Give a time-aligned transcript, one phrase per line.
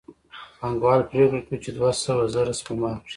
[0.57, 3.09] پانګوال پرېکړه کوي چې دوه سوه زره سپما کړي